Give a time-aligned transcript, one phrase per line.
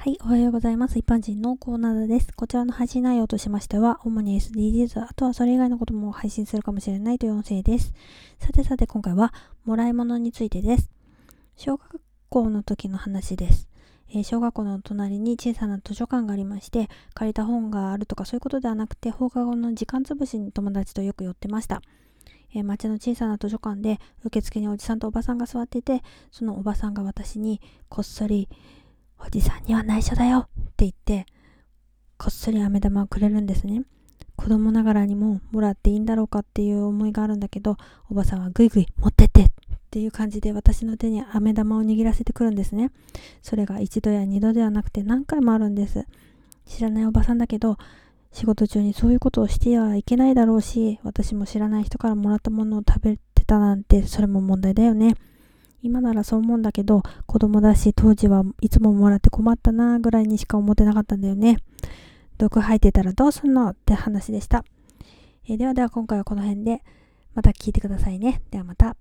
[0.00, 0.96] はい、おはようございます。
[0.96, 2.32] 一般人のコーナーです。
[2.32, 7.92] こちらの配信内容としましては、主に SDGs、あとはそれ以外のことも配信するかもしれないという音声です。
[8.38, 9.34] さてさて、今回は、
[9.64, 10.88] もらい物についてです。
[11.56, 13.68] 小学校の時の話です。
[14.10, 21.82] えー、小学校の隣に小さな図書館がありまして、借りた本があるとかそういうことではなくて、放課後の時間つぶしに友達とよく寄ってました。
[22.54, 28.48] えー、町の小さな図書館で受付におじさんとおばさんが座ってて、そのおばさんが私にこっそり
[29.24, 30.44] おじさんには内緒だよっ
[30.76, 31.26] て言って、
[32.16, 33.82] こっそり飴玉をくれるんですね。
[34.36, 37.76] 子供ながらにももらっていいんだろうかっていう思いがあるんだけど、
[38.08, 39.46] おばさんはぐいぐい持ってってっ
[39.90, 42.92] ていう感じで私の手に飴玉を握らせてくるんですね。
[43.42, 46.06] それが一度や二度ではなくて何回もあるんです。
[46.66, 47.76] 知らないおばさんだけど、
[48.32, 55.14] 仕事中にそういうことをしてはいけないだろうし、私も知らない人からもらったものを食べてたなんて、それも問題だよね。
[55.88, 61.56] 今ならそう思うんだけど、子供だし当時はいつももらって困ったなぐらいにしか思ってなかったんだよね。
[62.36, 64.64] 毒吐いてたらどうすんのって話でした。
[65.48, 66.82] えー、ではでは今回はこの辺で、
[67.34, 68.42] また聞いてくださいね。
[68.50, 68.96] ではまた。